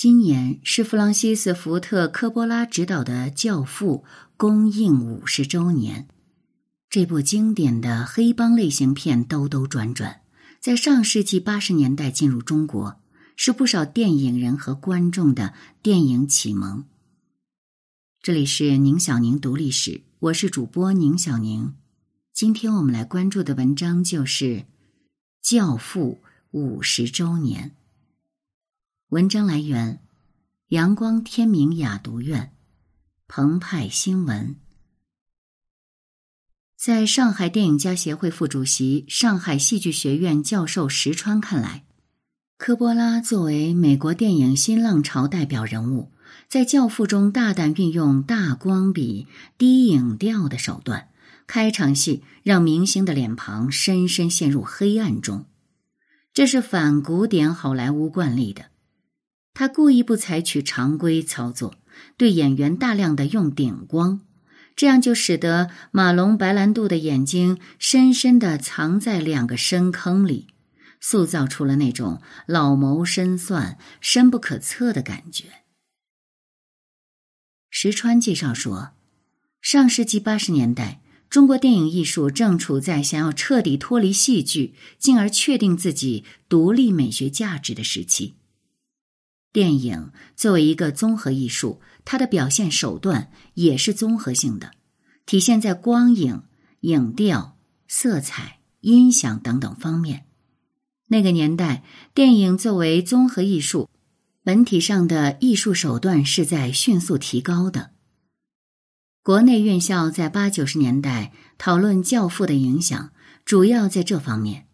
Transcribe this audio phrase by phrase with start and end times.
[0.00, 4.02] 今年是弗朗西斯·福特·科波拉执导的《教父》
[4.38, 6.08] 公映五十周年。
[6.88, 10.22] 这部经典的黑帮类型片兜兜转转，
[10.58, 12.98] 在上世纪八十年代进入中国，
[13.36, 15.52] 是不少电影人和观众的
[15.82, 16.86] 电影启蒙。
[18.22, 21.74] 这里是宁小宁读历史，我是主播宁小宁。
[22.32, 24.44] 今天我们来关注的文章就是
[25.42, 26.22] 《教父》
[26.52, 27.76] 五十周年。
[29.10, 29.98] 文章来源：
[30.68, 32.52] 阳光天明雅读院，
[33.26, 34.54] 澎湃新闻。
[36.76, 41.84] 在上海电影家协会副主席、上海戏剧学院教授石川看来，
[42.56, 46.12] 科波拉作为美国电影新浪潮代表人物，
[46.46, 49.26] 在《教父》中大胆运用大光比、
[49.58, 51.08] 低影调的手段，
[51.48, 55.46] 开场戏让明星的脸庞深深陷入黑暗中，
[56.32, 58.69] 这是反古典好莱坞惯例的。
[59.52, 61.76] 他故意不采取常规操作，
[62.16, 64.20] 对演员大量的用顶光，
[64.74, 70.46] 这样就使得马龙白兰度的眼睛深深的藏在两个深坑里，
[71.00, 75.46] 塑造出了那种老谋深算、深不可测的感觉。
[77.68, 78.92] 石川介绍说，
[79.60, 88.36] 上世纪八十年代，中国电影艺术正处在想要彻底脱离戏剧，进而确定自己独立美学价值的时期。
[89.52, 94.70] 电影作为一个综合艺术，它的表现手段也是综合性的，
[95.26, 96.42] 体现在光影、
[96.80, 97.56] 影调、
[97.88, 100.26] 色彩、音响等等方面。
[101.08, 101.82] 那个年代，
[102.14, 103.88] 电影作为综合艺术，
[104.44, 107.90] 本体上的艺术手段是在迅速提高的。
[109.22, 113.10] 国内院校在八九十年代讨论《教父》的影响，
[113.44, 114.68] 主要在这方面。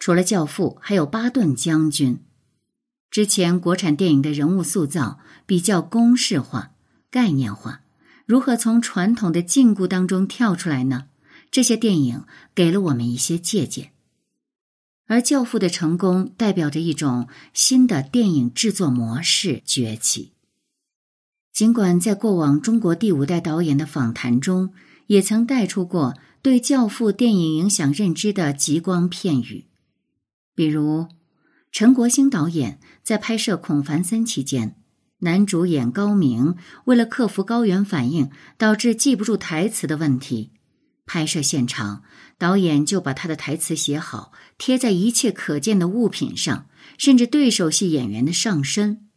[0.00, 2.16] 除了《教父》，还有《巴顿将军》。
[3.12, 6.72] 之前国产电影的人物塑造比较公式化、
[7.10, 7.82] 概念化，
[8.24, 11.08] 如何从传统的禁锢当中跳出来呢？
[11.50, 12.24] 这些电影
[12.54, 13.92] 给了我们一些借鉴。
[15.06, 20.32] 而《教父》的成功代表着一种新的电影制作模式崛起。
[21.52, 24.72] 尽管在过往中国第五代导演的访谈中，
[25.08, 29.66] 也曾带出过对《教父》电影影响认知的极光片语，
[30.54, 31.08] 比如。
[31.72, 34.76] 陈国兴导演在拍摄《孔繁森》期间，
[35.20, 40.50] 男主演高明为了克服高原反应导致记不住台词的问题，
[41.06, 42.02] 拍摄现场
[42.36, 46.66] 导演就把他的台词写好，贴在一切可见的物品上，
[46.98, 49.08] 甚至对手戏演员的上身。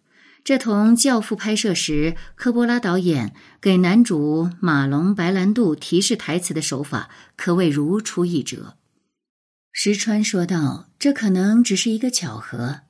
[0.41, 8.77] 这同《教父》拍摄时科波拉导演给男主马龙白兰度提示台词的手法可谓如出一辙。
[9.77, 12.83] 石川说道：“这可能只是一个巧合，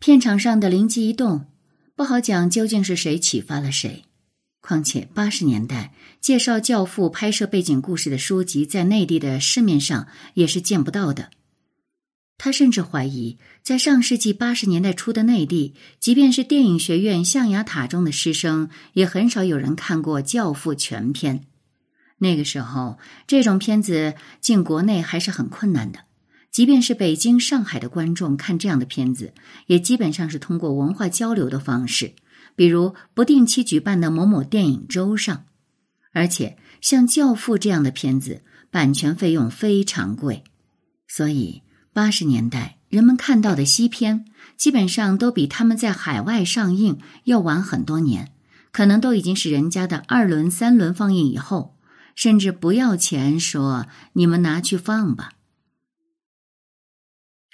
[0.00, 1.46] 片场上的灵机一动，
[1.94, 4.04] 不好讲究竟是谁启发了谁。
[4.60, 11.30] 况且八十年代介绍《教父》拍摄背景故事的书籍，在内地的市面上也是见不到的。
[12.36, 21.44] 他甚至怀疑，在上世纪八十年代初的内地，即便是电影学院象牙塔中的师生，也很少有人看过《教父》全片。
[22.18, 26.00] 那个时候，这种片子进国内还是很困难的。”
[26.54, 29.34] 即便是北京、上海的观众看这样的片子，
[29.66, 32.12] 也基本上是通过文化交流的方式，
[32.54, 35.46] 比如不定期举办的某某电影周上。
[36.12, 40.44] 而且像《教父》这样的片子，版权费用非常贵，
[41.08, 41.62] 所以
[41.92, 44.24] 八十年代人们看到的西片，
[44.56, 48.30] 基本上都比他们在海外上映要晚很多年，
[48.70, 51.74] 可能都已经是人家的二轮、三轮放映以后，
[52.14, 55.30] 甚至不要钱，说你们拿去放吧。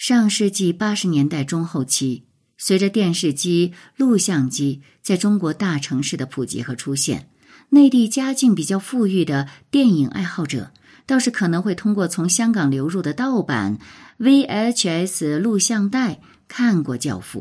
[0.01, 2.25] 上世纪八十年代中后期，
[2.57, 7.29] 随着电视机、录像机在中国大城市的普及和出现，
[7.69, 10.71] 内地家境比较富裕的电影爱好者
[11.05, 13.79] 倒是可能会通过从香港流入的盗版
[14.19, 17.41] VHS 录像带看过《教父》。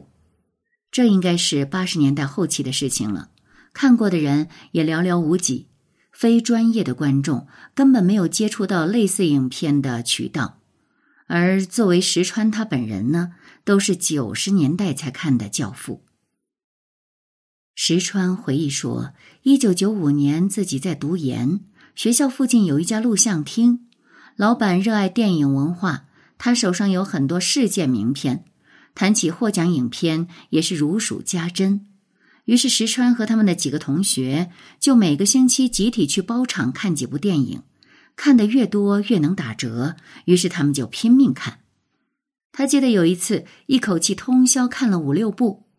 [0.91, 3.29] 这应该是八十年代后期的事情了，
[3.71, 5.67] 看过的人也寥寥无几，
[6.11, 10.58] 非专业的观众根本没有接触到类似影片的渠道。
[11.29, 13.33] 而作为石川他本人呢，
[13.63, 16.01] 都是九十年代才看的《教父》。
[17.75, 21.59] 石川回忆说，一九九五年自己在读研，
[21.93, 23.87] 学校附近有一家录像厅，
[24.35, 26.07] 老板热爱电影文化，
[26.39, 28.45] 他手上有很多世界名片，
[28.95, 31.85] 谈起获奖影片也是如数家珍。
[32.45, 37.61] 于是石川和他们的几个同学就每个星期集体去包场看几部电影。
[38.21, 39.95] 看的越多越能打折，
[40.25, 41.59] 于是他们就拼命看。
[42.51, 45.69] 他记得有一次一口气通宵看了五六部，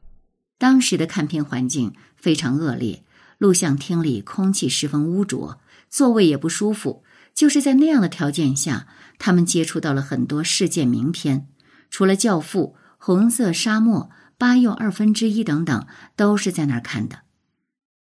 [0.56, 3.04] 当时的看片环境非常恶劣，
[3.36, 5.60] 录像厅里空气十分污浊，
[5.90, 7.04] 座位也不舒服。
[7.34, 8.86] 就是在那样的条件下，
[9.18, 11.46] 他们接触到了很多世界名片，
[11.90, 14.08] 除了《教父》《红色沙漠》
[14.38, 17.18] 《八又二分之一》等等，都是在那儿看的。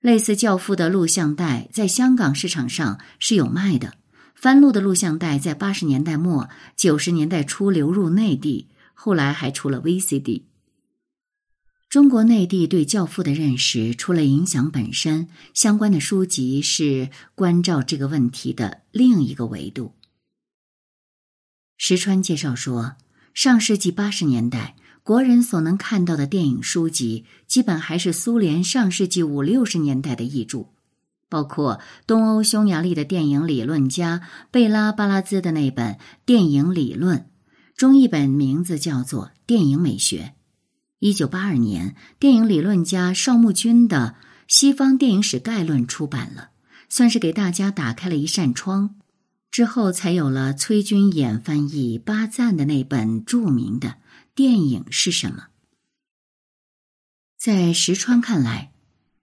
[0.00, 3.92] 类似《教父》的录像带在香港市场上是有卖的，
[4.34, 10.42] 翻录的录像带在八十年代末九十年代初流入内地，后来还出了 VCD。
[11.88, 19.94] 中国内地对《教父》的认识，除了影响本身，相关的书籍是关照这个问题的另一个维度。
[21.76, 22.96] 石川介绍说，
[23.32, 30.70] 上世纪八十年代，国人所能看到的电影书籍，基本还是苏联上世纪五六十年代的译著，
[31.34, 34.20] 包括东欧匈牙利的电影理论家
[34.52, 35.94] 贝拉巴拉兹的那本
[36.24, 37.18] 《电影理论》，
[37.76, 40.18] 中译本名字叫做《电影美学》。
[41.00, 44.14] 一九八二年，电影理论家邵木君的
[44.46, 46.50] 《西方电影史概论》出版了，
[46.88, 48.94] 算是给大家打开了一扇窗。
[49.50, 53.88] 之后才有了崔君衍翻译巴赞的那本著名的
[54.36, 55.36] 《电影是什么》。
[57.36, 58.70] 在石川看来，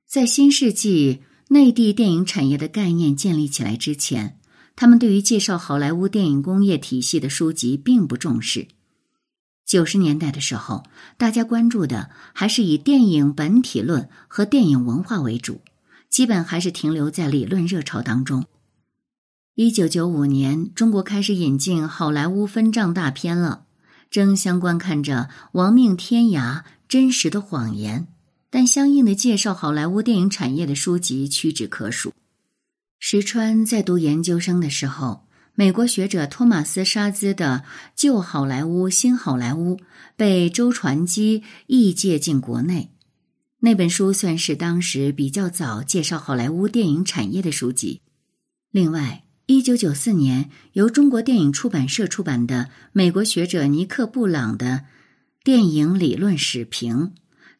[0.06, 1.22] 在新世纪
[1.54, 4.40] 内地电影产业的概念建立起来之前，
[4.74, 8.70] 他们对于介绍好莱坞电影工业体系的书籍并不重视。
[9.66, 10.86] 九十年代的时候，
[11.18, 15.60] 大家关注的还是以电影本体论和电影文化为主，
[16.10, 18.46] 基本还是停留在理论热潮当中。
[19.56, 23.66] 一九九五年，中国开始引进好莱坞分账大片了，
[24.10, 28.08] 争相观看着《亡命天涯》《真实的谎言》，
[28.52, 32.14] 但相应的介绍好莱坞电影产业的书籍屈指可数。
[33.00, 35.24] 石川在读研究生的时候。
[35.54, 39.76] 美国学者托马斯·沙兹的《旧好莱坞、新好莱坞》
[40.16, 42.90] 被周传基译介进国内，
[43.60, 48.00] 那本书算是当时比较早介绍好莱坞电影产业的书籍。
[48.72, 54.66] 另外，一九九四年由中国电影出版社出版的美国学者尼克·布朗的
[55.44, 57.12] 《电影理论史评》，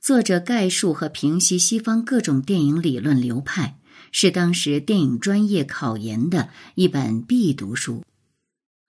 [0.02, 3.78] 作者概述和评析西方各种电影理论流派。
[4.12, 8.04] 是当时电影专业考研的一本必读书。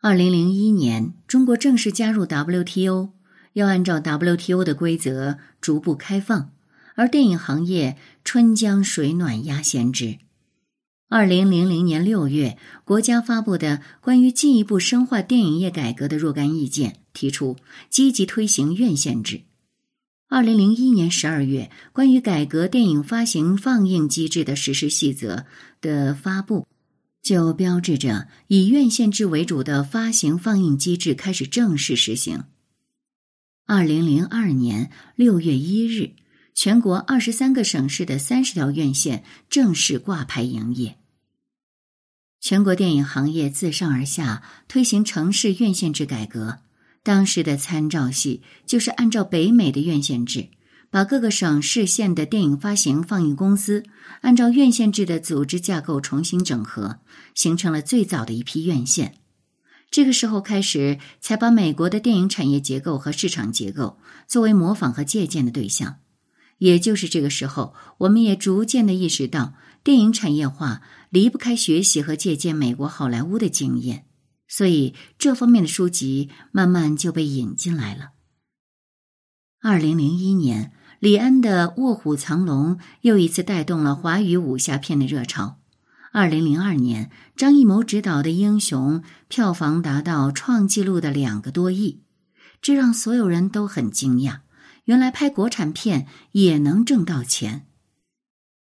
[0.00, 3.11] 二零零一年，中国正式加入 WTO，
[3.53, 6.50] 要按照 WTO 的规则逐步开放，
[6.97, 10.19] 而电影行业春江水暖鸭先知。
[11.09, 17.56] 二零零零年六月，国家发布的关于进一步深化电影业改革的若干意见，提出
[17.88, 19.43] 积极推行院线制。
[20.32, 25.44] 二零零一年十二月，关于改革电影发行放映机制的实施细则
[25.82, 26.67] 的发布，
[27.20, 32.44] 就标志着以院线制为主的发行放映机制开始正式实行。
[33.67, 36.14] 二零零二年六月一日，
[36.55, 40.96] 全国二十三个省市的三十条院线正式挂牌营业。
[42.40, 46.61] 全国电影行业自上而下推行城市院线制改革。
[47.04, 50.49] 当时的参照系就是按照北美的院线制，
[50.90, 53.82] 把各个省市县的电影发行放映公司
[54.20, 57.00] 按照院线制的组织架构重新整合，
[57.34, 59.14] 形成了最早的一批院线。
[59.90, 65.96] 这个时候开始，才把美国的电影产业结构和市场结构作为模仿和借鉴的对象。
[66.58, 74.06] 也就是这个时候，我们也逐渐的意识到，电影产业化离不开学习和借鉴美国好莱坞的经验。
[74.54, 78.11] 所以，这方面的书籍慢慢就被引进来了。
[79.62, 85.59] 二零零一年，李安的《卧虎藏龙》又一次带动了华语武侠片的热潮。
[86.12, 92.02] 二零零二年，张艺谋执导的《英雄》票房达到创纪录的两个多亿，
[92.61, 94.40] 这让所有人都很惊讶。
[94.85, 97.61] 原来拍国产片也能挣到钱。《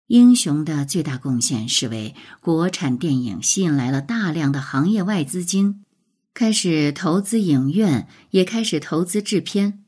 [0.09, 5.85] 英雄》的最大贡献是为国产电影吸引来了大量的行业外资金。
[6.33, 9.83] 开始投资影院，也开始投资制片，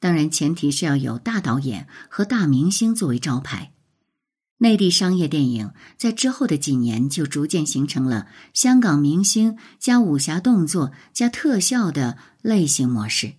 [0.00, 3.72] 当然前提是要有大导演和大明星作为招牌。
[4.56, 13.34] 内地商业电影在之后的几年就逐渐形成了香港明星加武侠动作加特效的类型模式。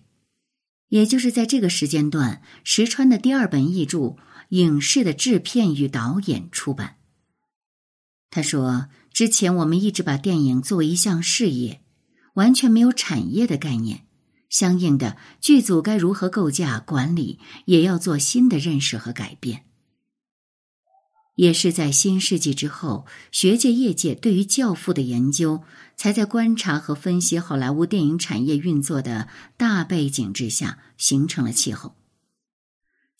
[0.90, 3.98] 也就是在这个时间段，石川的第二本译著
[4.50, 6.98] 《影视的制片与导演》出版。
[8.30, 11.80] 他说：“之前我们一直把电影作为一项事业。”
[12.34, 14.06] 完全没有产业的概念，
[14.48, 19.64] 相应的剧组该如何构架管理，也要做新的认识和改变。
[21.34, 25.64] 也是在新世纪之后，学界业界对于《教父》的研究，
[25.96, 31.90] 才在观察和分析好莱坞电影产业运作的大背景之下形成了气候。《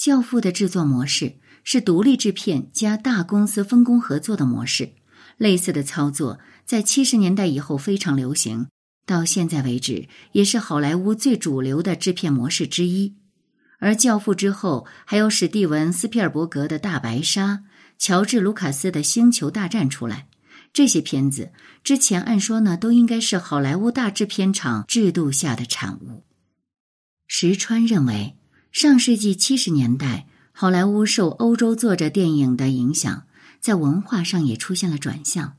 [0.01, 4.95] 教父的制作模式是独立制片加大公司分工合作的模式，
[5.37, 8.69] 类似的操作在七十年代以后非常流行，
[9.05, 13.15] 到现在为止也是好莱坞最主流的制片模式之一。
[13.79, 17.65] 而教父之后还有史蒂文·斯皮尔伯格的大白鲨。
[17.99, 20.29] 乔治·卢卡斯的《星球大战》出来，
[20.73, 21.53] 这些片子
[21.85, 26.25] 之前按说呢，都应该是好莱坞大制片厂制度下的产物。
[27.27, 28.39] 石川认为，
[28.73, 33.25] 上世纪七十年代，好莱坞受欧洲作者电影的影响，
[33.59, 35.55] 在文化上也出现了转向。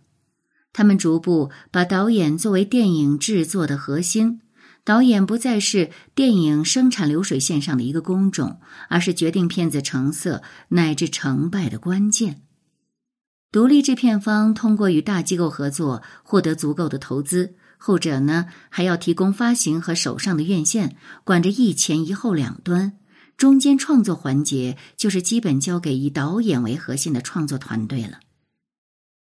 [0.72, 4.40] 他们逐步把导演作为电影制作的核心。
[4.84, 12.42] 导演不再是电影生产流水线上的一个工种，而是决定片子成色乃至成败的关键。
[13.52, 22.94] 独立制片方通过与大机构合作获得足够的投资，后者呢还要提供发行和手上的院线，管着一前一后两端，
[23.42, 28.20] 中间创作环节就是基本交给以导演为核心的创作团队了。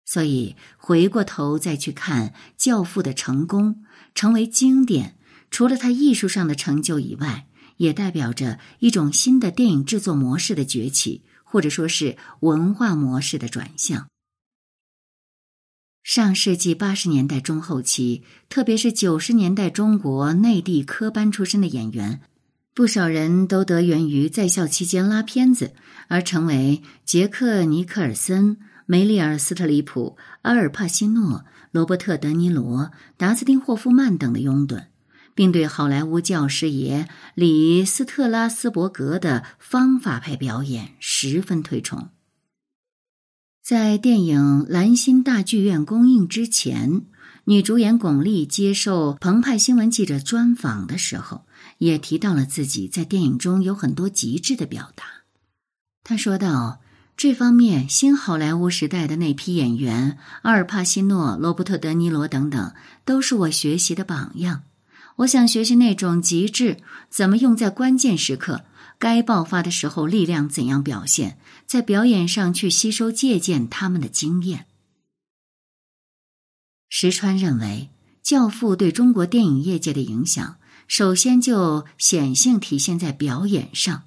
[0.05, 3.83] 所以回过头再去看《教父》的成功，
[4.15, 5.17] 成为经典。
[5.51, 7.47] 除了他艺术上的成就以外，
[7.79, 14.11] 也代表着一种新的电影制作模式的崛起，或者说是文化模式的转向。
[16.03, 22.21] 上世纪八十年代中后期，特别是九十年代，中国内地科班出身的演员，
[22.75, 25.73] 不少人都得源于在校期间拉片子，
[26.09, 34.87] 而成为杰克·尼克尔森、梅丽尔·斯特里普、阿尔帕西诺、罗伯特·德尼罗、达斯汀·霍夫曼等的拥趸。
[35.35, 42.11] 并对好莱坞教师爷里斯特拉斯伯格的方法派表演十分推崇。
[43.61, 47.03] 在电影《蓝心大剧院》公映之前，
[47.47, 51.45] 女主演巩俐接受澎湃新闻记者专访的时候，
[51.77, 55.05] 也提到了自己在电影中有很多极致的表达。
[56.03, 56.81] 她说道
[57.19, 62.73] ：“这方面，新好莱坞时代的那批演员，阿尔帕西诺、罗伯特·德尼罗等等，
[63.05, 64.63] 都是我学习的榜样。”
[65.17, 68.65] 我想学习那种极致，怎么用在关键时刻，
[68.99, 74.67] 该爆发的时候力量怎样表现，在表演上去吸收借鉴他们的经验。
[76.97, 77.91] 石川认为，
[78.23, 84.05] 《教父》对中国电影业界的影响，首先就显性体现在表演上，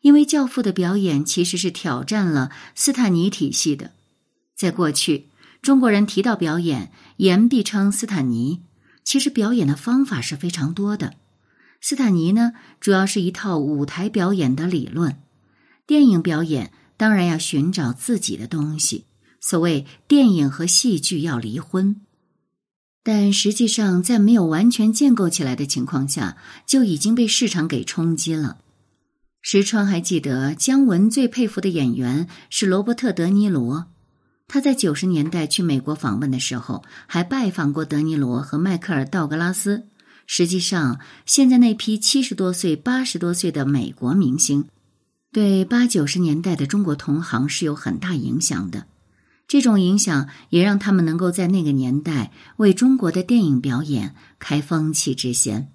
[0.00, 3.92] 因为《教父》的表演其实是挑战了斯坦尼体系的。
[4.56, 5.28] 在过去，
[5.62, 8.62] 中国人提到表演，言必称斯坦尼。
[9.04, 11.14] 其实表演的方法是非常多的。
[11.80, 15.22] 斯坦尼呢，主要是一套舞台表演的理论。
[15.86, 19.04] 电影表演当然要寻找自己的东西，
[19.40, 22.00] 所谓电影和戏剧要离婚。
[23.10, 26.36] 但实际上，在没有完全建构起来的情况下，
[26.66, 28.58] 就已经被市场给冲击了。
[29.40, 33.86] 石川还记得，姜文最佩服的演员是罗伯特·德尼罗。
[34.46, 39.86] 他在九十年代去美国访问的时候，还拜访过德尼罗和迈克尔·道格拉斯。
[40.26, 44.66] 实际上，现在那批七十多岁、八十多岁的美国明星，
[45.32, 48.84] 对八九十年代的中国同行是有很大影响的。
[49.48, 55.72] 这种影响也让他们能够在那个年代为中国的电影表演开风气之先。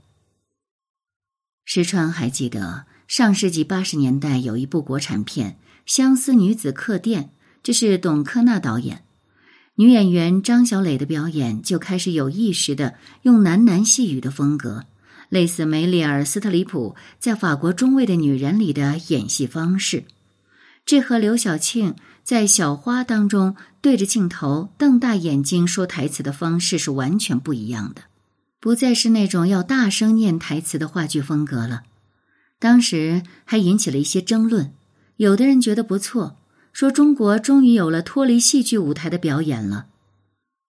[1.66, 5.52] 石川还记得，上世纪八十年代有一部国产片
[5.88, 7.24] 《相思女子客店》。
[7.64, 9.06] 这是董克娜导演，
[9.76, 14.86] 女演员张小磊的表演就开始有意识的用喃喃细语的风格，
[15.30, 20.04] 类似梅丽尔·斯特里普在《法国中尉的女人》里的演戏方式。
[20.86, 28.04] 这和刘晓庆在《小花》当中对着镜头瞪大眼睛说台词的方式是完全不一样的，
[28.60, 31.84] 不再是那种要大声念台词的话剧风格了。
[32.60, 34.74] 当时还引起了一些争论，
[35.18, 36.38] 有的人觉得不错。
[36.72, 39.86] 说中国终于有了脱离戏剧舞台的表演了，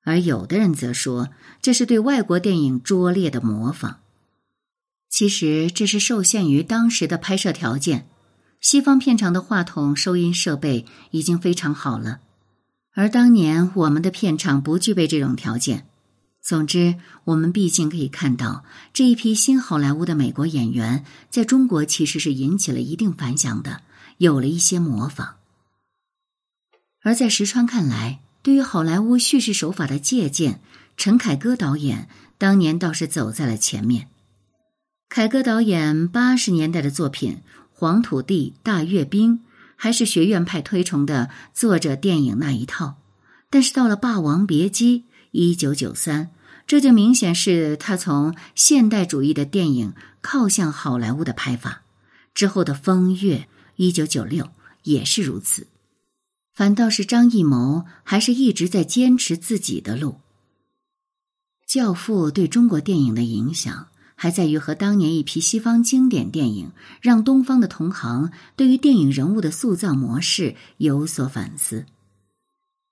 [0.03, 1.31] 而有的人则说
[1.63, 4.01] 这是对外国电影拙劣的模仿。
[5.09, 8.07] 其实这是受限于当时的拍摄条件，
[8.65, 12.21] 西方片场的话筒收音设备已经非常好了，
[12.95, 15.87] 而当年我们的片场不具备这种条件。
[16.41, 16.95] 总之，
[17.25, 23.83] 我们毕竟可以看到这一批新好莱坞的美国演员在中国其实是引起了一定反响的，
[24.17, 25.37] 有了一些模仿。
[27.03, 30.63] 而在石川看来，对于好莱坞叙事手法的借鉴，
[30.97, 34.09] 陈凯歌导演当年倒是走在了前面。
[35.11, 37.33] 凯歌导演八十年代的作品
[37.77, 39.39] 《黄土地》《大阅兵》，
[39.75, 42.95] 还是学院派推崇的作者电影那一套。
[43.51, 45.01] 但是到了《霸王别姬》
[45.33, 46.31] 一九九三，
[46.67, 51.83] 这就明显是他从现代主义的电影靠向好莱坞的拍法。
[52.33, 53.37] 之后的《风月》
[53.77, 54.49] 一九九六
[54.85, 55.67] 也是如此。
[56.55, 60.13] 反倒是张艺谋还是一直在坚持自己的路。
[61.67, 71.87] 《教父》对中国电影的影响，还在于和当年一批西方经典电影，让东方的同行对于电影人物的塑造模式有所反思。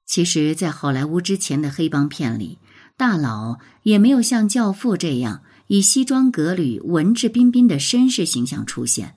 [0.05, 2.59] 其实，在好莱坞之前的黑帮片里，
[2.97, 9.15] 大佬也没有像《教父》这样以西装革履、文质彬彬的绅士形象出现。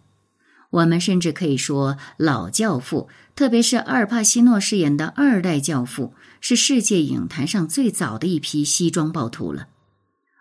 [0.69, 9.67] 我们甚至可以说，老教父，特别是阿尔帕西诺饰演的二代教父，是世界影坛上最早的一批西装暴徒了。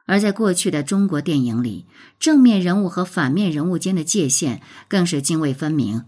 [0.07, 1.87] 而在过去的中国电影里，
[2.21, 6.05] 正面人物和反面人物间的界限更是泾渭分明。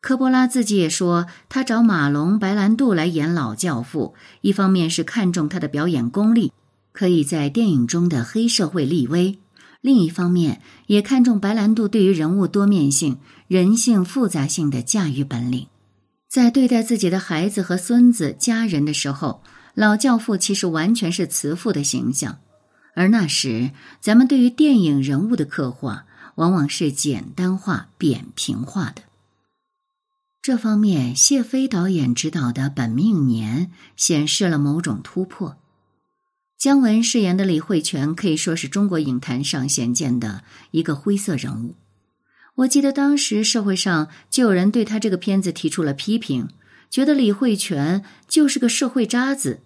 [0.00, 6.52] 科波拉自己也说，他找马龙白兰度来演老教父，一方面是看重他的表演功力，
[6.92, 9.38] 可以在电影中的黑社会立威。
[9.80, 15.68] 另一方面，也看重白兰度对于人物多面性、人性复杂性的驾驭本领。
[16.28, 19.42] 在对待自己的孩子和孙子、家人的时候，
[19.74, 22.38] 老教父其实完全是慈父的形象。
[22.94, 23.70] 而那时，
[24.00, 29.02] 咱们对于电影人物的刻画，往往是简单化、扁平化的。
[30.42, 35.56] 这方面，谢飞导演执导的《本命年》显示了某种突破。
[36.58, 41.74] 姜文饰演的李慧泉可以说是中国影坛上鲜见的一个灰色人物。
[42.56, 46.48] 我记得当时社会上就有人对他这个片子提出了批评，
[46.90, 49.60] 觉得李慧泉就是个社会渣子。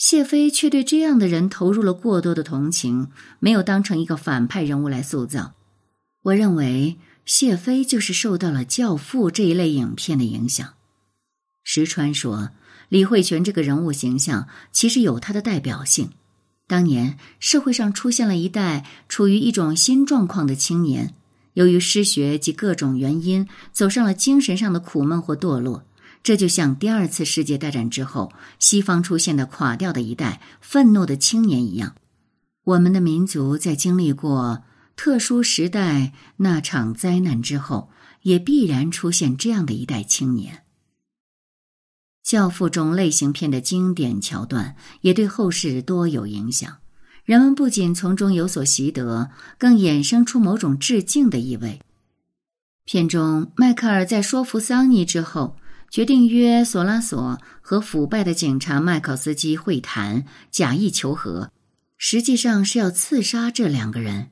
[0.00, 5.52] 谢飞却对这样的人投入了过多的同情，没有当成一个反派人物来塑造。
[6.22, 10.66] 我认为谢飞就是受到了《教父》这一类影片的影响。
[11.62, 12.48] 石川说，
[12.88, 16.08] 李慧泉这个人物形象其实有他的代表性。
[16.66, 21.14] 当年社会上出现了一代处于一种新状况的青年，
[21.52, 25.84] 由于失学及各种原因，走上了精神上的苦闷或堕落。
[26.22, 31.94] 这就像第二次世界大战之后西方出现的垮掉的一代愤怒的青年一样。
[32.64, 34.62] 我们的民族在经历过
[34.96, 37.90] 特殊时代那场灾难之后，
[38.22, 40.56] 也必然出现这样的一代青年。
[42.22, 46.76] 《教父》中类型片的经典桥段也对后世多有影响，
[47.24, 51.80] 人们不仅从中有所习得，更衍生出某种致敬的意味。
[52.84, 55.56] 片中，迈克尔在说服桑尼之后，
[55.90, 61.50] 决定约索拉索和腐败的警察麦考斯基会谈，假意求和，
[61.98, 64.28] 实际上是要刺杀这两个人。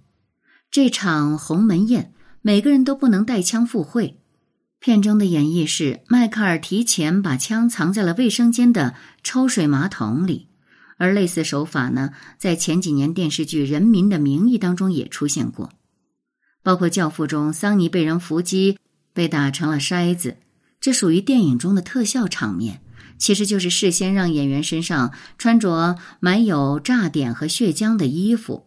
[0.70, 4.20] 这场鸿门宴，每个人都不能带枪赴会。
[4.78, 8.94] 片中的演绎是，迈克尔提前把枪藏在了卫生间的
[9.24, 10.46] 抽水马桶里，
[10.96, 15.72] 而类似手法呢，在前几年电视剧《人民的名义》当中也出现过，
[16.62, 18.78] 包括《教父》中桑尼被人伏击，
[19.12, 20.36] 被打成了筛子，
[20.80, 22.80] 这属于电影中的特效场面，
[23.18, 28.66] 其实就是事先让演员身上穿着满有炸点和血浆的衣服。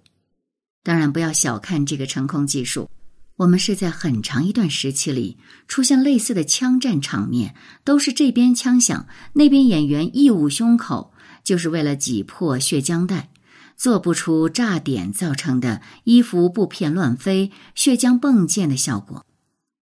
[0.83, 2.89] 当然，不要小看这个成空技术。
[3.37, 13.29] 我们是在很长一段时期里出现类似的枪战场面，都是这边枪响，那边演员一捂胸口，就是为了挤破血浆袋，
[13.75, 19.25] 做不出炸点造成的衣服布片乱飞、血浆迸溅的效果。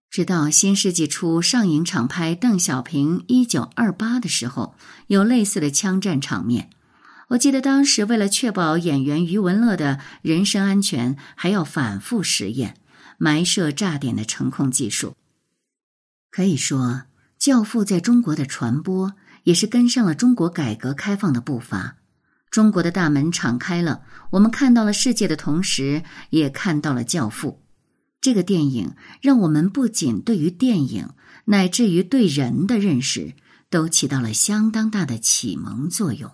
[0.09, 4.75] 直到新世纪初上影厂拍《邓小平一九二八》的时候，
[5.07, 6.69] 有类似的枪战场面。
[7.29, 12.75] 我记得当时为了确保演员余文乐的人身安全，还要反复实验。
[13.21, 15.17] 埋设炸点的成控技术，
[16.31, 16.79] 可以说，
[17.37, 21.97] 《教父》在中国的传播也是跟上了中国改革开放的步伐。
[22.49, 27.59] 中国的大门敞开了，我们看到了世界的同时，也看到了《教父》
[28.21, 31.09] 这个电影，让我们不仅对于电影，
[31.45, 33.33] 乃至于对人的认识，
[33.69, 36.31] 都起到了相当大的启蒙作用。